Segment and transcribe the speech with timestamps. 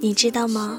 [0.00, 0.78] 你知道吗？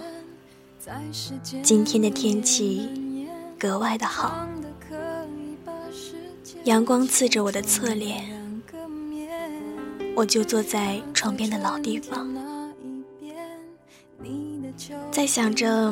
[1.63, 4.47] 今天的天气格外的好，
[6.65, 8.23] 阳光刺着我的侧脸，
[10.15, 12.27] 我就坐在床边的老地方，
[15.11, 15.91] 在想着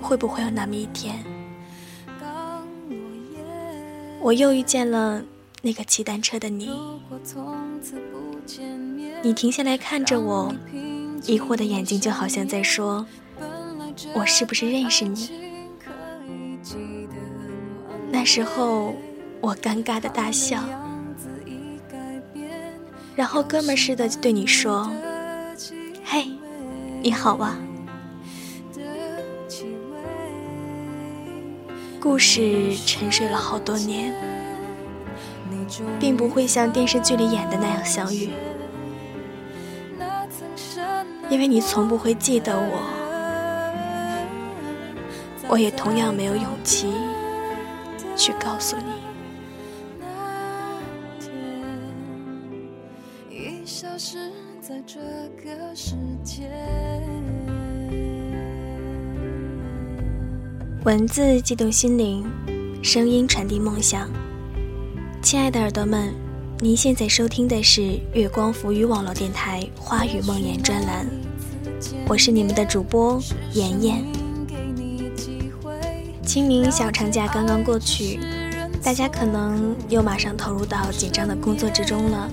[0.00, 1.24] 会不会有那么一天，
[4.20, 5.22] 我又遇见了
[5.62, 6.68] 那个骑单车的你，
[9.24, 10.52] 你停下来看着我，
[11.24, 13.06] 疑惑的眼睛就好像在说。
[14.14, 15.30] 我是不是认识你？
[18.10, 18.96] 那时候
[19.40, 20.58] 我尴尬的大笑，
[23.14, 24.90] 然后哥们似的对你说
[26.04, 26.26] ：“嘿，
[27.00, 27.56] 你好啊。”
[32.00, 34.12] 故事沉睡了好多年，
[36.00, 38.30] 并不会像电视剧里演的那样相遇，
[41.32, 42.82] 因为你从不会记得我。
[45.48, 46.92] 我也同样没有勇气
[48.14, 48.92] 去告诉你。
[60.84, 62.30] 文字激动心灵，
[62.82, 64.06] 声音传递梦想。
[65.22, 66.12] 亲爱的耳朵们，
[66.62, 71.04] 您现在收听的是月光浮语网络电台《花语梦魇》专栏，
[72.06, 73.20] 我是你们的主播
[73.52, 74.04] 妍妍。
[76.24, 78.20] 清明小长假刚刚过去，
[78.80, 82.30] 大家可能又马上投入到紧张的工作之中了。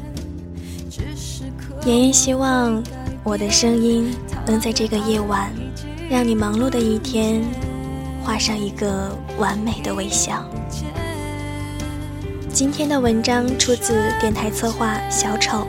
[1.87, 2.83] 妍妍希望
[3.23, 4.13] 我的声音
[4.45, 5.51] 能在这个夜晚，
[6.07, 7.41] 让你忙碌的一天
[8.21, 10.47] 画上一个完美的微笑。
[12.59, 15.65] 今天的文章出自电台策划小丑，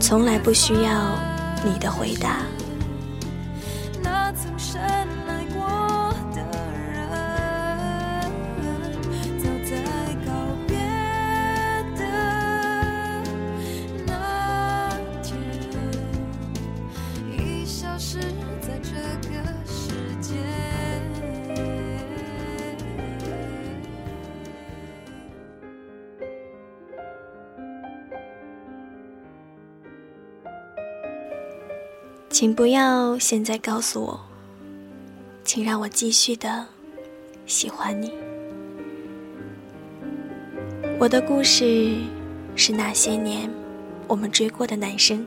[0.00, 1.14] 从来不需要
[1.62, 2.38] 你的回答。
[32.38, 34.20] 请不要现在告诉我，
[35.42, 36.64] 请让我继续的
[37.46, 38.12] 喜欢你。
[41.00, 41.96] 我的故事
[42.54, 43.50] 是那些年
[44.06, 45.26] 我们追过的男生，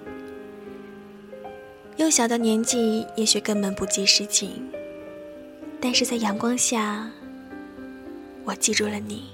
[1.97, 4.72] 幼小的年纪也许根本不记事情，
[5.81, 7.09] 但是在阳光下，
[8.45, 9.25] 我记住了你。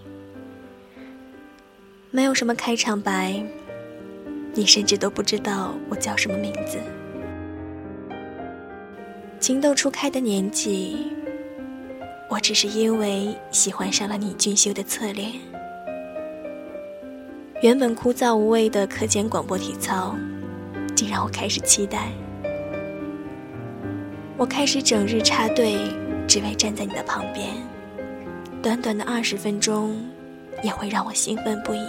[2.09, 3.39] 没有什么开场白，
[4.55, 6.79] 你甚至都不知道我叫什么名字。
[9.47, 11.07] 情窦初开的年纪，
[12.29, 15.31] 我只是因为喜欢上了你俊秀的侧脸。
[17.61, 20.13] 原本枯燥无味的课间广播体操，
[20.97, 22.09] 竟让我开始期待。
[24.35, 25.77] 我开始整日插队，
[26.27, 27.47] 只为站在你的旁边。
[28.61, 29.95] 短短的二十分钟，
[30.61, 31.87] 也会让我兴奋不已。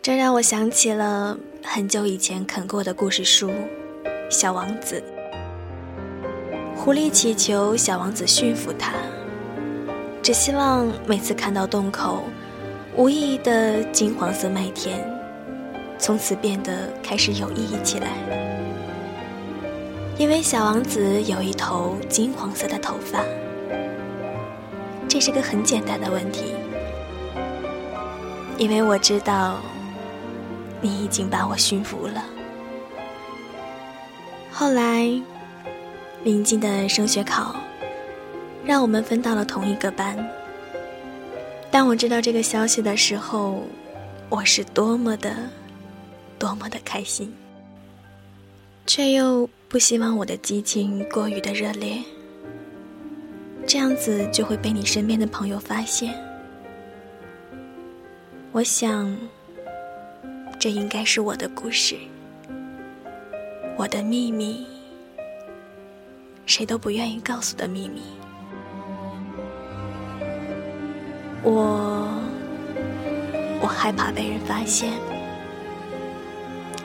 [0.00, 3.50] 这让我想起了很久以前啃过的故事书。
[4.28, 5.02] 小王子，
[6.74, 8.92] 狐狸祈求小王子驯服他，
[10.20, 12.24] 只希望每次看到洞口
[12.96, 14.98] 无意义的金黄色麦田，
[15.96, 18.08] 从此变得开始有意义起来。
[20.18, 23.20] 因为小王子有一头金黄色的头发，
[25.06, 26.54] 这是个很简单的问题。
[28.58, 29.60] 因为我知道，
[30.80, 32.24] 你已经把我驯服了。
[34.58, 35.06] 后来，
[36.24, 37.54] 临近的升学考，
[38.64, 40.16] 让我们分到了同一个班。
[41.70, 43.64] 当我知道这个消息的时候，
[44.30, 45.36] 我是多么的、
[46.38, 47.30] 多么的开心，
[48.86, 51.98] 却又不希望我的激情过于的热烈，
[53.66, 56.14] 这样子就会被你身边的朋友发现。
[58.52, 59.14] 我想，
[60.58, 61.94] 这应该是我的故事。
[63.78, 64.66] 我的秘密，
[66.46, 68.00] 谁都不愿意告诉的秘密。
[71.42, 72.08] 我，
[73.60, 74.90] 我害怕被人发现，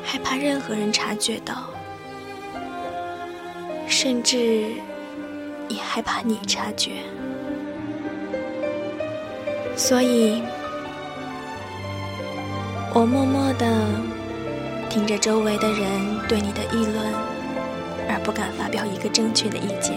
[0.03, 1.69] 害怕任何人察觉到，
[3.87, 4.73] 甚至
[5.69, 6.91] 也害怕你察觉。
[9.77, 10.43] 所以，
[12.93, 13.65] 我默默的
[14.91, 16.97] 听着周围的人对你的议论，
[18.09, 19.95] 而不敢发表一个正确的意见。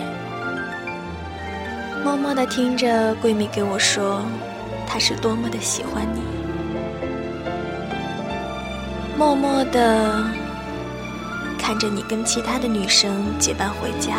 [2.05, 4.23] 默默的听着闺蜜给我说，
[4.87, 6.21] 她是多么的喜欢你。
[9.19, 10.23] 默默的
[11.59, 14.19] 看着你跟其他的女生结伴回家，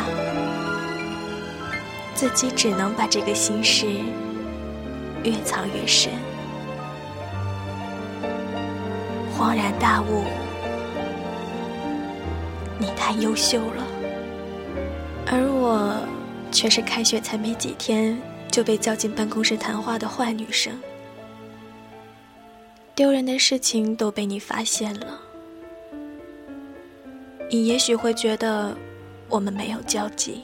[2.13, 3.87] 自己只能把这个心事
[5.23, 6.11] 越藏越深。
[9.39, 10.25] 恍然大悟，
[12.79, 13.87] 你太优秀了，
[15.27, 15.95] 而我。
[16.51, 18.17] 却是开学才没几天
[18.49, 20.71] 就被叫进办公室谈话的坏女生，
[22.95, 25.19] 丢人的事情都被你发现了。
[27.49, 28.73] 你也许会觉得
[29.27, 30.43] 我们没有交集，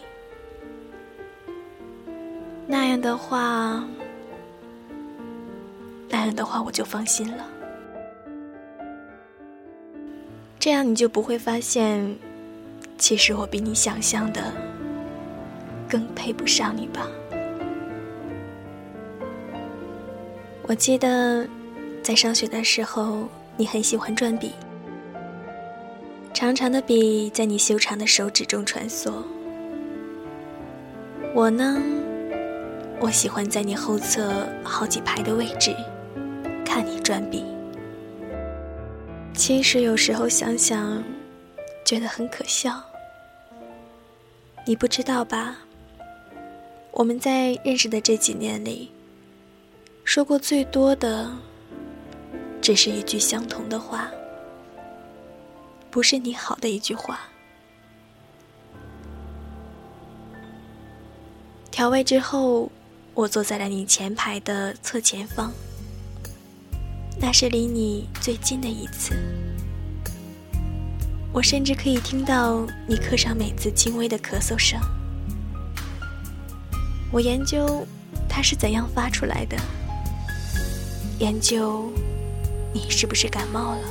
[2.67, 3.81] 那样的话，
[6.09, 7.45] 那样的话我就放心了。
[10.61, 12.15] 这样你就不会发现，
[12.99, 14.53] 其实我比你想象的。
[15.89, 17.07] 更配不上你吧。
[20.67, 21.47] 我记得
[22.03, 23.27] 在上学的时候，
[23.57, 24.51] 你很喜欢转笔，
[26.31, 29.11] 长长的笔在你修长的手指中穿梭。
[31.33, 31.81] 我呢，
[32.99, 35.75] 我喜欢在你后侧好几排的位置
[36.63, 37.43] 看你转笔。
[39.41, 41.03] 其实有时候想想，
[41.83, 42.79] 觉得很可笑。
[44.67, 45.57] 你不知道吧？
[46.91, 48.91] 我们在认识的这几年里，
[50.03, 51.27] 说过最多的，
[52.61, 54.11] 只是一句相同的话，
[55.89, 57.21] 不是你好的一句话。
[61.71, 62.71] 调位之后，
[63.15, 65.51] 我坐在了你前排的侧前方，
[67.23, 69.13] 那是离你最近的一次，
[71.31, 74.79] 我甚至可以听到你课上每次轻微的咳嗽声。
[77.11, 77.85] 我研究
[78.27, 79.55] 它是怎样发出来的，
[81.19, 81.91] 研究
[82.73, 83.81] 你是不是感冒了，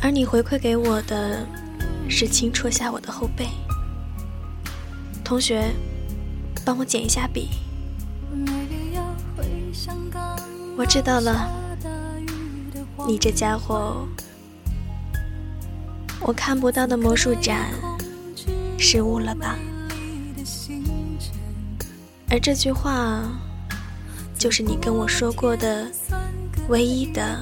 [0.00, 1.44] 而你回馈给我的
[2.08, 3.48] 是轻戳下我的后背。
[5.24, 5.74] 同学，
[6.64, 7.48] 帮我捡一下笔。
[10.78, 11.50] 我知道了，
[13.08, 14.06] 你这家伙，
[16.20, 17.70] 我看不到的魔术展
[18.78, 19.56] 失误了吧？
[22.28, 23.22] 而这句话，
[24.38, 25.90] 就是你跟我说过的
[26.68, 27.40] 唯一的，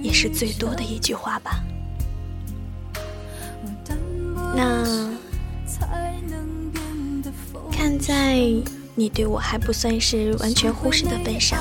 [0.00, 1.60] 也是最多的一句话吧？
[4.54, 4.84] 那
[7.72, 8.38] 看在
[8.94, 11.58] 你对我还不算是完全忽视的份上，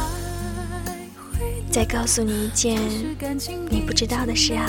[1.77, 2.75] 再告诉你一件
[3.69, 4.67] 你不知道的事啊！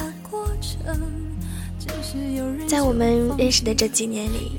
[2.66, 4.52] 在我们认识的这几年里，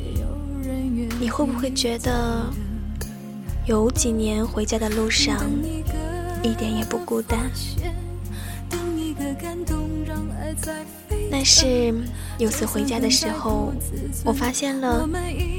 [1.19, 2.51] 你会不会觉得？
[3.67, 5.37] 有几年回家的路上，
[6.41, 7.39] 一点也不孤单。
[11.29, 11.93] 那是
[12.39, 13.71] 有次回家的时候，
[14.25, 15.07] 我发现了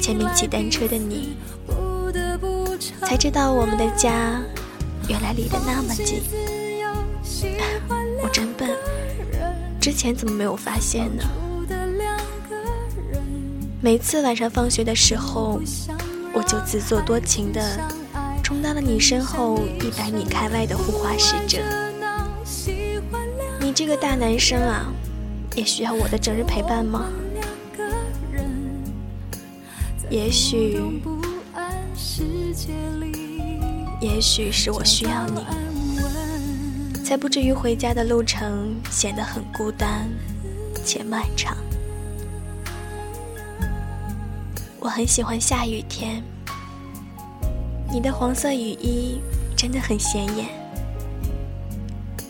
[0.03, 1.37] 前面骑单车的你，
[3.03, 4.43] 才知道我们的家
[5.09, 6.21] 原来离得那么近。
[9.81, 11.25] 之前怎么没有发现呢？
[13.81, 15.59] 每次晚上放学的时候，
[16.35, 17.63] 我就自作多情的。
[18.43, 21.63] 冲到了你身后一百米开外的护花使者，
[23.61, 24.93] 你这个大男生啊，
[25.55, 27.07] 也需要我的整日陪伴吗？
[30.11, 30.83] 也许，
[34.01, 35.41] 也许是我需要你，
[37.11, 40.09] 才不至于回家的路程显得很孤单
[40.85, 41.57] 且漫长。
[44.79, 46.23] 我很喜欢下雨天。
[47.91, 49.21] 你的黄色雨衣
[49.57, 50.47] 真的很显眼，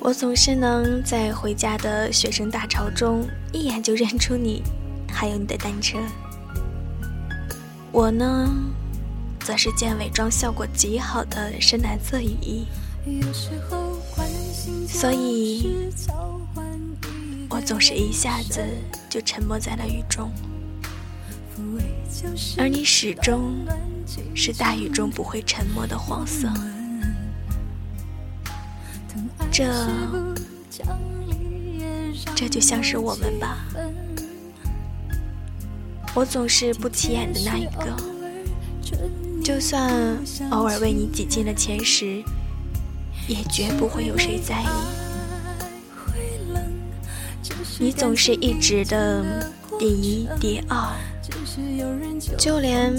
[0.00, 4.62] 我总是能在回家的学生大潮中一眼就认出你，
[5.12, 5.98] 还有你的单车。
[7.92, 8.50] 我呢，
[9.40, 12.64] 则是件伪装效果极好的深蓝色雨衣，
[14.88, 15.88] 所以，
[17.48, 18.60] 我总是一下子
[19.08, 20.30] 就沉默在了雨中，
[22.58, 23.54] 而你始终。
[24.34, 26.48] 是大雨中不会沉默的黄色，
[29.52, 29.72] 这
[32.34, 33.58] 这就像是我们吧。
[36.12, 37.96] 我总是不起眼的那一个，
[39.44, 40.18] 就算
[40.50, 42.20] 偶尔为你挤进了前十，
[43.26, 44.66] 也绝不会有谁在意。
[47.78, 50.94] 你总是一直的第一、第二，
[52.36, 52.94] 就连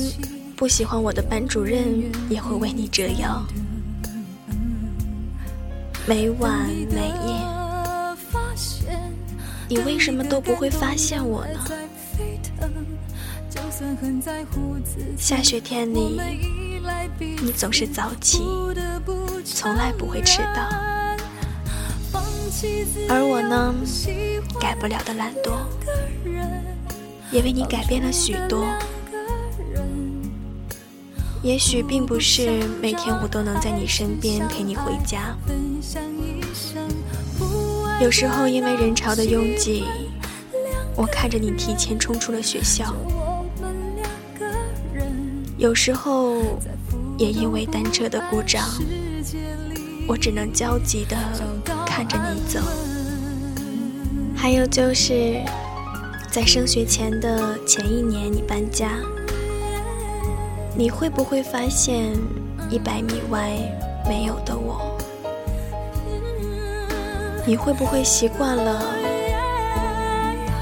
[0.56, 3.46] 不喜欢我的班主任也会为你折腰，
[6.08, 7.36] 每晚每夜，
[9.70, 11.60] 你为什么都不会发现我呢？
[15.18, 16.20] 下雪天里，
[17.20, 18.44] 你总是早起，
[19.44, 20.70] 从来不会迟到。
[23.10, 23.74] 而我呢，
[24.60, 25.54] 改不了的懒惰，
[27.32, 28.66] 也为你改变了许多。
[31.42, 35.36] 也许并不是每天我都能在你身边陪你回家，
[38.00, 39.86] 有时候因为人潮的拥挤，
[40.96, 42.94] 我看着你提前冲出了学校；
[45.62, 46.38] 有时候
[47.20, 48.68] 也因为单车的故障，
[50.08, 51.16] 我只能焦急的。
[51.86, 52.60] 看着你走，
[54.36, 55.40] 还有就是
[56.32, 58.94] 在升学前的前一年，你搬家，
[60.76, 62.12] 你会不会发现
[62.72, 63.52] 一百米外
[64.10, 64.98] 没有的我？
[67.46, 68.84] 你会不会习惯了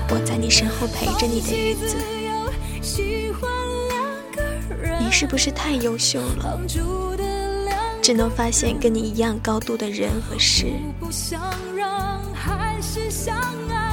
[0.09, 2.18] 我在你身后陪着你的日子？
[5.11, 6.59] 是不是太优秀了？
[8.01, 10.67] 只能发现跟你一样高度的人和事，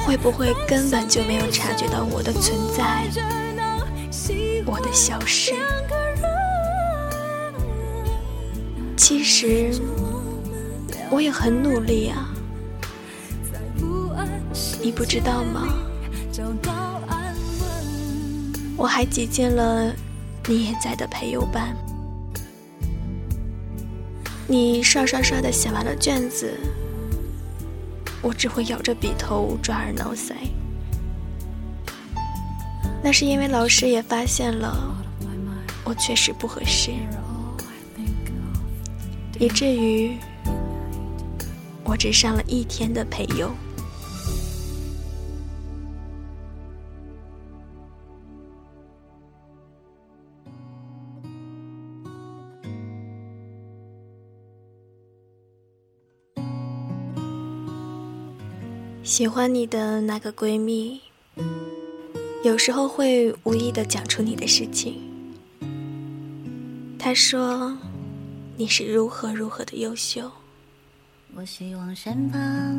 [0.06, 3.04] 会不会根本就没有察觉到我的存在，
[4.64, 5.52] 我的消失？
[8.96, 9.72] 其实
[11.10, 12.28] 我也很努力啊，
[14.80, 15.68] 你不知道吗？
[18.78, 19.90] 我还挤进了
[20.48, 21.76] 你也在的培优班。
[24.46, 26.56] 你刷刷刷的写完了卷子，
[28.22, 30.34] 我只会咬着笔头抓耳挠腮。
[33.02, 34.94] 那是因为老师也发现了
[35.84, 36.92] 我确实不合适，
[39.38, 40.16] 以至于
[41.84, 43.50] 我只上了一天的培优。
[59.06, 61.00] 喜欢你的那个闺蜜，
[62.42, 64.96] 有时候会无意的讲出你的事情。
[66.98, 67.78] 她说
[68.56, 70.28] 你是如何如何的优秀，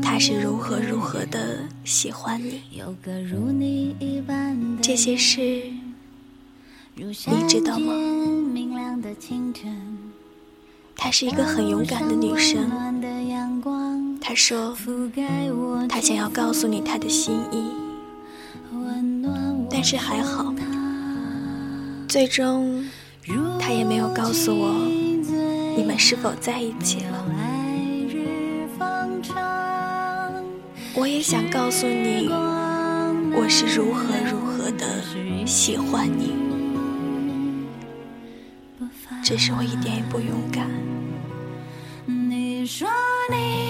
[0.04, 2.62] 她是如何如何的喜欢你。
[4.82, 5.64] 这些事
[6.94, 7.14] 你
[7.48, 7.94] 知道吗？
[10.98, 12.70] 她是一个很勇敢的女生。
[14.28, 14.76] 他说
[15.88, 17.72] ：“他想要告诉你他的心意，
[19.72, 20.54] 但是还好，
[22.10, 22.84] 最终
[23.58, 24.86] 他也没有告诉我
[25.78, 27.26] 你们是否在一起了。
[30.94, 35.02] 我也想告诉你，我是如何如何的
[35.46, 36.34] 喜欢你，
[39.24, 40.70] 只是我一点也不勇敢。”
[42.06, 42.88] 你说
[43.30, 43.67] 你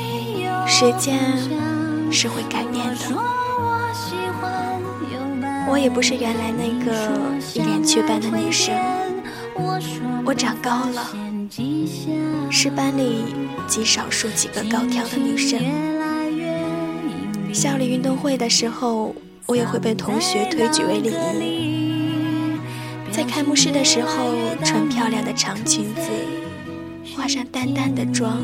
[0.68, 1.18] 时间
[2.12, 3.16] 是会改变的，
[5.70, 6.92] 我也不是原来那个
[7.56, 8.76] 一脸雀斑的女生，
[10.26, 11.16] 我长高了，
[12.52, 13.24] 是班里
[13.66, 15.60] 极少数几个高挑的女生。
[17.54, 22.60] 校里运动会的时候，我也会被同学推举为礼仪。
[23.10, 26.02] 在开幕式的时候，穿漂亮的长裙子，
[27.16, 28.38] 化上淡淡的妆。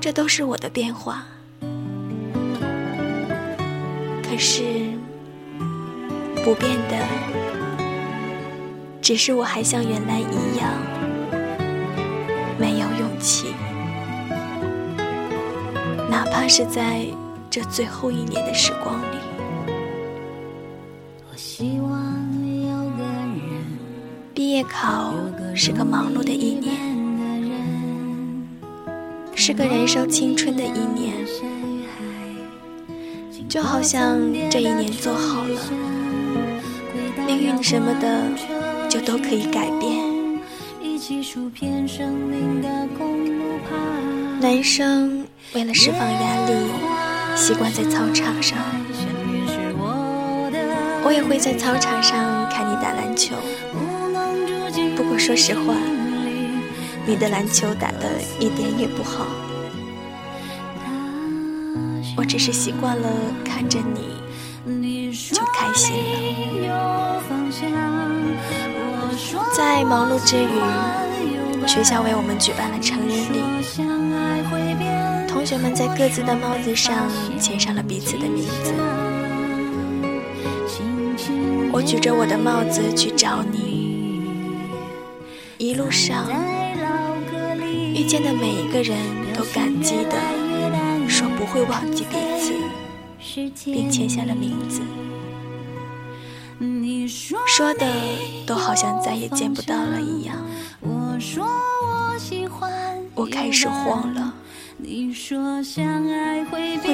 [0.00, 1.26] 这都是我的变化，
[4.22, 4.62] 可是
[6.42, 6.96] 不变的，
[9.02, 10.72] 只是我还像原来一样
[12.58, 13.54] 没有勇气，
[16.08, 17.04] 哪怕是在
[17.50, 19.18] 这最后一年的时光里。
[24.32, 25.12] 毕业考
[25.54, 26.89] 是个忙碌的一年。
[29.50, 31.12] 是个燃烧青春的一年，
[33.48, 34.16] 就好像
[34.48, 35.60] 这一年做好了，
[37.26, 38.28] 命运什么的
[38.88, 39.98] 就都可以改变。
[44.40, 46.52] 男生为了释放压力，
[47.34, 48.56] 习惯在操场上，
[51.02, 53.34] 我也会在操场上看你打篮球。
[54.96, 55.74] 不过说实话。
[57.06, 59.26] 你的篮球打得一点也不好，
[62.16, 63.08] 我只是习惯了
[63.44, 65.96] 看着你就开心
[66.62, 67.20] 了。
[69.52, 73.42] 在忙碌之余，学校为我们举办了成人礼，
[75.28, 78.72] 同学们在各自的帽子上签上了彼此的名字。
[81.72, 84.22] 我举着我的帽子去找你，
[85.58, 86.26] 一路上
[88.00, 88.96] 遇见的每一个人
[89.36, 90.14] 都感激的
[91.06, 92.54] 说不会忘记彼此，
[93.66, 94.80] 并签下了名字，
[97.46, 97.86] 说的
[98.46, 100.38] 都好像再也见不到了一样。
[103.14, 104.32] 我开始慌了，
[104.82, 105.12] 会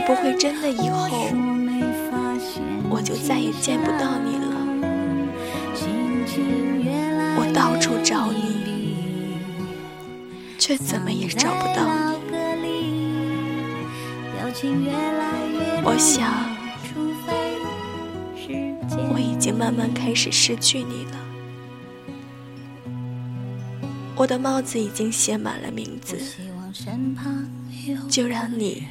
[0.08, 1.08] 不会真的以后
[2.90, 4.56] 我就再也见不到你了？
[7.38, 8.45] 我到处找你，
[10.66, 12.18] 却怎么也找不到
[12.60, 12.66] 你。
[15.84, 16.28] 我想，
[19.12, 21.12] 我已经慢慢开始失去你了。
[24.16, 26.18] 我的帽子已经写满了名字，
[28.10, 28.88] 就让你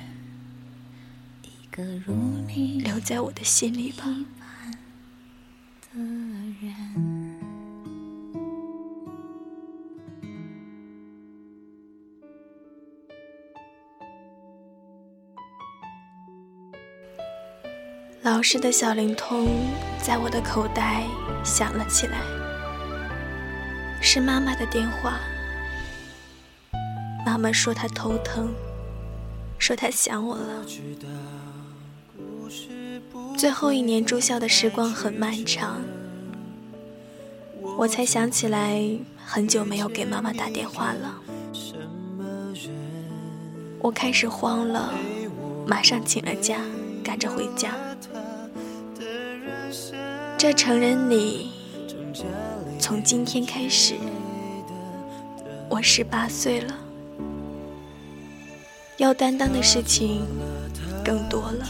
[2.85, 4.05] 留在我的心里吧。
[18.25, 19.45] 老师的小灵通
[20.01, 21.03] 在我的口袋
[21.43, 22.17] 响了起来，
[24.01, 25.19] 是妈妈的电话。
[27.23, 28.51] 妈妈说她头疼，
[29.59, 30.65] 说她想我了。
[33.37, 35.79] 最后一年住校的时光很漫长，
[37.77, 38.81] 我才想起来
[39.23, 41.21] 很久没有给妈妈打电话了。
[43.77, 44.91] 我开始慌了，
[45.67, 46.59] 马上请了假，
[47.03, 47.75] 赶着回家。
[50.47, 51.49] 这成人礼，
[52.77, 53.95] 从今天开始，
[55.67, 56.75] 我十八岁了，
[58.97, 60.21] 要担当的事情
[61.03, 61.65] 更多了。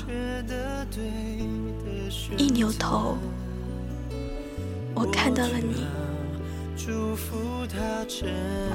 [2.35, 3.17] 一扭头，
[4.93, 5.85] 我看到了你，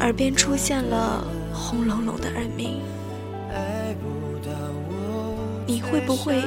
[0.01, 2.81] 耳边出现了轰隆隆的耳鸣。
[5.67, 6.43] 你会不会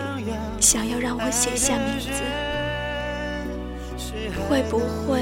[0.60, 2.10] 想要让我写下名字？
[4.50, 5.22] 会不会？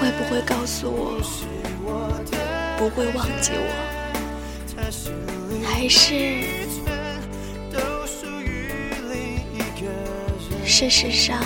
[0.00, 1.20] 会不会告诉我
[2.78, 3.68] 不会忘记我？
[5.62, 6.04] 还是
[10.64, 11.38] 事实上，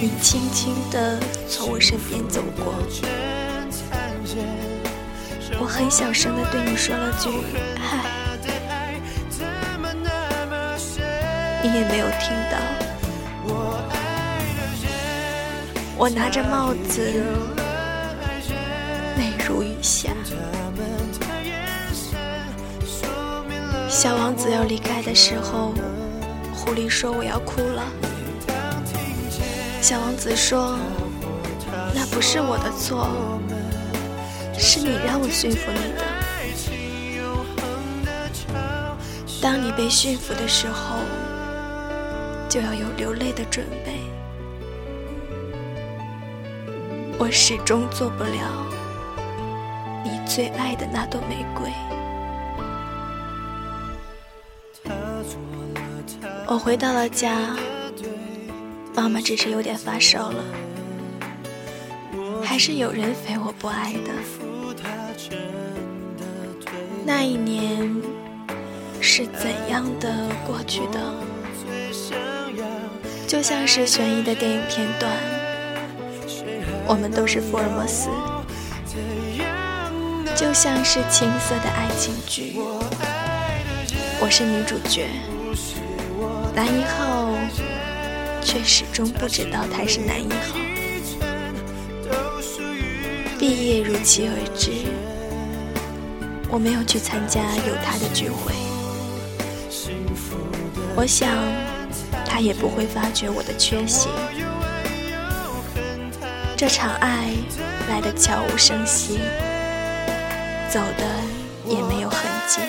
[0.00, 2.72] 你轻轻地从我身边走过，
[5.60, 7.28] 我很小声地对你说了句
[7.78, 8.10] “嗨”。
[11.66, 12.58] 你也没有听到，
[15.96, 17.24] 我拿着帽子，
[19.18, 20.10] 泪如雨下。
[23.88, 25.74] 小王子要离开的时候，
[26.54, 27.82] 狐狸说我要哭了。
[29.82, 30.78] 小王子说，
[31.92, 33.08] 那不是我的错，
[34.56, 36.04] 是你让我驯服你的。
[39.42, 40.98] 当你被驯服的时候。
[42.56, 44.00] 就要有流泪的准备。
[47.18, 48.66] 我始终做不了
[50.02, 51.70] 你最爱的那朵玫瑰。
[56.46, 57.54] 我回到了家，
[58.94, 60.42] 妈妈只是有点发烧了，
[62.42, 64.14] 还是有人非我不爱的。
[67.04, 67.94] 那一年
[69.02, 70.10] 是怎样的
[70.46, 71.12] 过去的？
[73.36, 75.12] 就像是悬疑的电影片段，
[76.86, 78.08] 我们都是福尔摩斯；
[80.34, 82.56] 就像是青涩的爱情剧，
[84.18, 85.08] 我是女主角，
[86.54, 87.28] 男一号
[88.42, 90.56] 却始终不知道他是男一号。
[93.38, 94.70] 毕业如期而至，
[96.48, 98.54] 我没有去参加有他的聚会，
[100.96, 101.28] 我想。
[102.36, 104.10] 他也不会发觉我的缺席。
[106.54, 107.30] 这场爱
[107.88, 109.20] 来得悄无声息，
[110.68, 111.04] 走的
[111.66, 112.60] 也没有痕迹。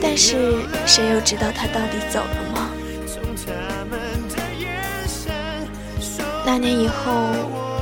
[0.00, 2.70] 但是谁又知道他到底走了吗？
[6.46, 7.12] 那年以后，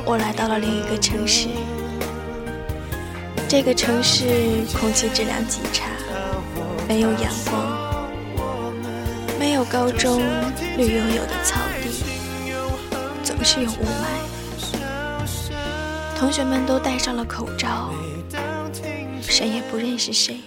[0.07, 1.49] 我来到了另一个城市。
[3.47, 5.91] 这个城市空气质量极差，
[6.89, 7.82] 没有阳光，
[9.63, 10.19] 有高中
[10.77, 11.89] 绿油油的草地，
[13.23, 14.19] 总是有雾霾。
[16.19, 17.95] 同学们都戴上了口罩，
[19.23, 20.41] 谁也不认识谁，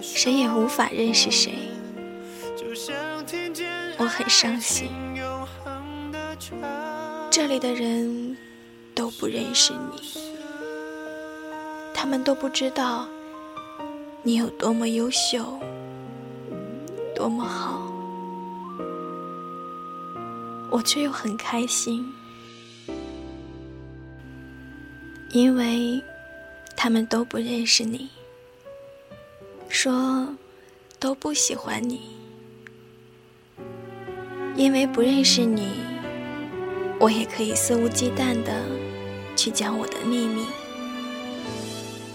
[0.00, 1.52] 谁也无法认识谁。
[3.98, 4.88] 我很伤心，
[7.30, 8.38] 这里的人
[8.94, 10.22] 都不认识你。
[11.92, 13.06] 他们都不知道
[14.22, 15.60] 你有多么优秀，
[17.16, 17.90] 多么好，
[20.70, 22.12] 我却又很开心，
[25.30, 25.98] 因为
[26.76, 28.10] 他们都不认识你，
[29.70, 30.28] 说
[31.00, 32.02] 都不喜欢你，
[34.54, 35.70] 因为不认识你，
[37.00, 38.62] 我也可以肆无忌惮的
[39.34, 40.44] 去讲我的秘密。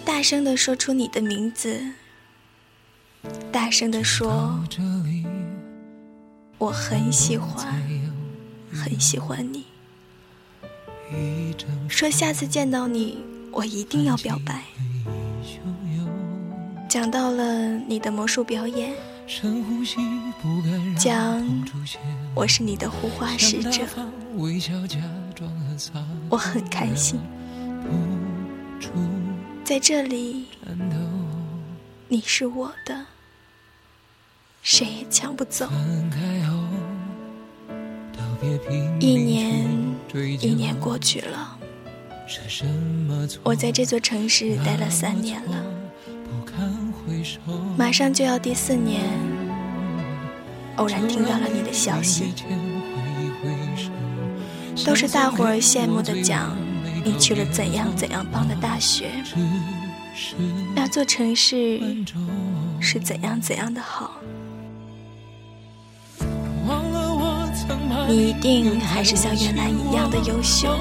[0.06, 1.82] 大声的说出你的名字，
[3.52, 4.60] 大声的说，
[6.58, 7.82] 我很喜欢，
[8.72, 9.66] 很喜欢你。
[11.88, 13.18] 说下次见到你，
[13.52, 14.64] 我一定要表白。
[16.88, 18.94] 讲到了你的魔术表演，
[20.98, 21.42] 讲
[22.36, 23.84] 我是你的护花使者，
[26.30, 27.20] 我很开心。
[29.64, 30.48] 在这里，
[32.12, 33.06] 你是我的，
[34.62, 35.66] 谁也抢不走。
[39.00, 39.66] 一年
[40.42, 41.58] 一年过去了，
[43.44, 45.64] 我在这座城市待了三年了，
[47.78, 49.06] 马上就要第四年。
[50.76, 52.34] 偶然听到了你的消息，
[54.86, 56.58] 都是大伙儿羡慕的讲。
[57.06, 59.10] 你去了怎样怎样棒的大学？
[60.76, 61.80] 那座城市
[62.80, 64.12] 是怎样怎样的好？
[68.08, 70.76] 你一定还是像原来一样的优秀，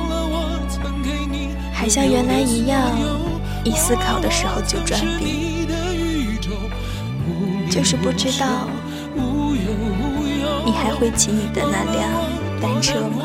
[1.72, 2.90] 还像原来一样，
[3.64, 5.66] 一思考的时候就转笔，
[7.70, 8.68] 就是不知道
[10.64, 12.10] 你还会骑你的那辆
[12.60, 13.24] 单车吗？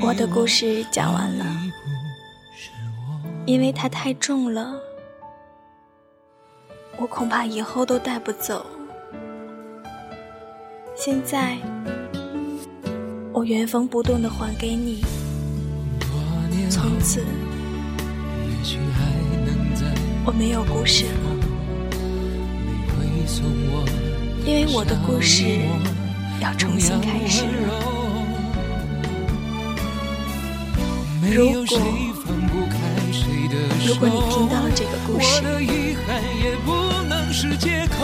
[0.00, 1.44] 我的故事讲完了，
[3.46, 4.74] 因为它太重了，
[6.96, 8.64] 我恐怕以后都带不走。
[10.94, 11.56] 现在，
[13.32, 15.04] 我原封不动的还给你，
[16.70, 17.24] 从此，
[20.24, 21.10] 我没有故事了，
[24.44, 25.60] 因为我的故事
[26.40, 27.91] 要重新开始了。
[31.30, 31.78] 如果
[33.86, 35.40] 如果你听到了这个故事，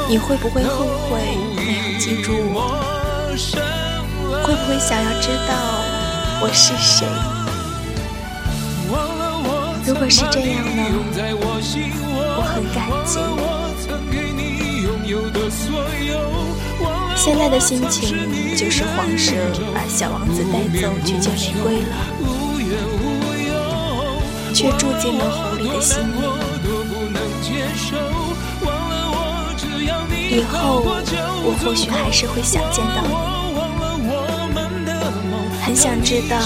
[0.09, 1.19] 你会不会后悔
[1.57, 2.79] 没有记住我？
[4.45, 5.53] 会不会想要知道
[6.41, 7.09] 我是谁？
[9.85, 10.83] 如果是这样呢？
[12.37, 13.19] 我很感激。
[17.17, 19.33] 现在的心情就是黄蛇
[19.75, 21.97] 把小王子带走去见玫瑰了。
[24.59, 26.19] 却住进了狐狸的心里。
[30.37, 33.15] 以后我或许还是会想见到你，
[35.63, 36.37] 很想知道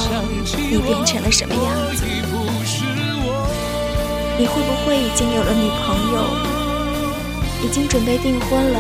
[0.71, 1.65] 你变成了什么样
[1.97, 2.05] 子。
[4.37, 6.21] 你会不会已经有了女朋友，
[7.65, 8.79] 已经准备订婚了，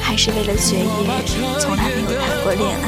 [0.00, 0.86] 还是为了学业
[1.58, 2.86] 从来没有谈过恋爱？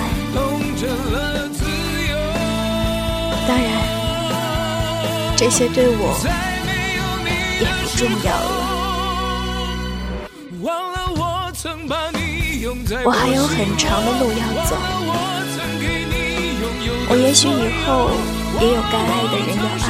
[3.48, 3.97] 当然。
[5.38, 6.18] 这些对我
[7.60, 8.58] 也不重要了。
[13.04, 14.74] 我还有很长的路要走。
[17.08, 18.10] 我也许以后
[18.60, 19.88] 也有该爱的人要爱。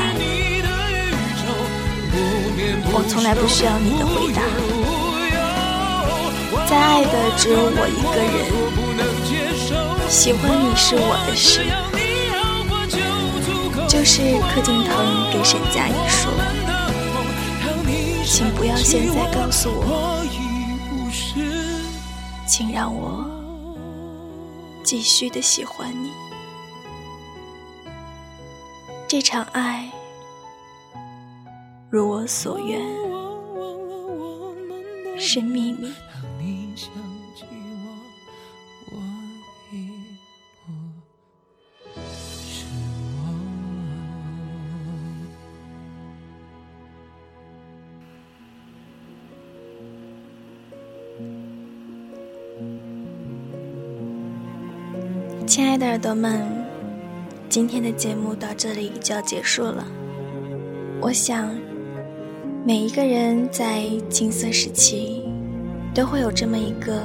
[2.93, 4.43] 我从来不需要你的回答。
[6.67, 8.37] 再爱的只有我一个人。
[10.11, 11.88] 喜欢你是我的事。
[13.99, 16.31] 就是柯景腾给沈佳宜说
[18.25, 20.23] ：“请不要现在告诉我，
[22.47, 23.29] 请让我
[24.85, 26.13] 继续的喜欢你。
[29.09, 29.91] 这场爱
[31.91, 32.81] 如我所愿，
[35.19, 35.93] 是秘密。
[55.79, 56.45] 爱的耳朵们，
[57.49, 59.87] 今天的节目到这里就要结束了。
[61.01, 61.57] 我想，
[62.67, 65.23] 每一个人在青涩时期，
[65.95, 67.01] 都会有这么一个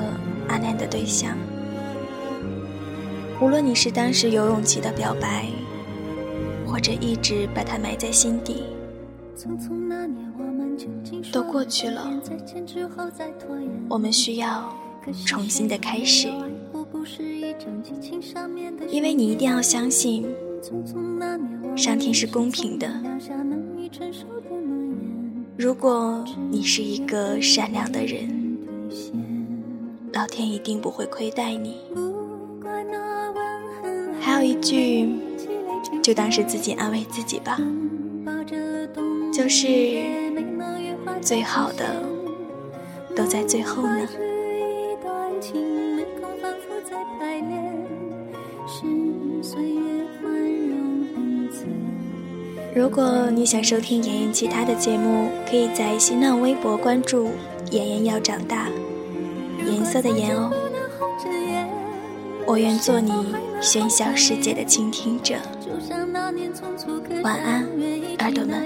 [0.47, 1.37] 暗恋的对象。
[3.39, 5.45] 无论你是当时有勇气的表白，
[6.65, 8.63] 或者一直把它埋在心底，
[11.31, 12.09] 都过去了。
[13.87, 14.75] 我们需要
[15.27, 16.27] 重新的开始。
[18.89, 20.25] 因为你一定要相信，
[21.75, 22.87] 上天是公平的。
[25.57, 28.57] 如果你是一个善良的人，
[30.13, 31.77] 老天一定不会亏待你。
[34.19, 35.09] 还有一句，
[36.01, 37.59] 就当是自己安慰自己吧，
[39.31, 40.01] 就是
[41.21, 42.03] 最好的
[43.15, 44.07] 都在最后呢。
[52.75, 57.29] 如果你想收听妍妍其他的节目，可以在新浪微博关注
[57.71, 58.67] “妍妍要长大”，
[59.65, 60.51] 颜色的颜哦。
[62.45, 63.11] 我愿做你
[63.61, 65.35] 喧嚣世界的倾听者。
[67.23, 67.65] 晚安，
[68.19, 68.63] 耳朵们。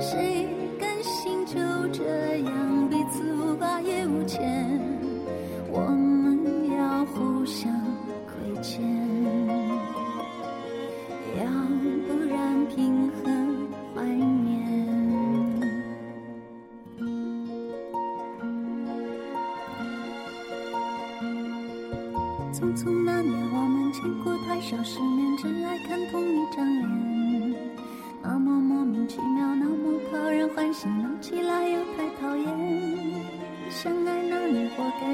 [0.00, 0.46] 谁
[1.52, 1.58] 就
[1.92, 2.04] 这
[2.42, 4.40] 样彼此无挂也无牵？
[5.72, 7.72] 我们要互相
[8.26, 8.80] 亏欠，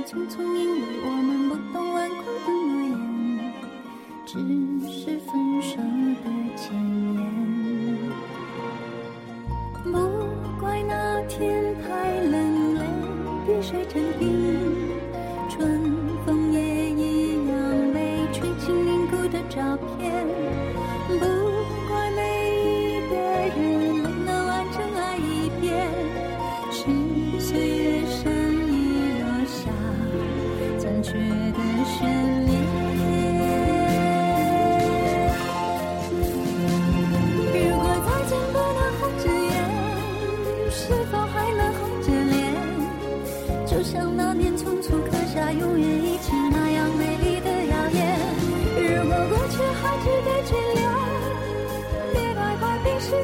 [0.06, 2.94] 匆匆，因为我们不懂顽固的诺言，
[4.24, 4.38] 只
[4.88, 5.76] 是分手
[6.22, 6.24] 的
[6.56, 6.70] 前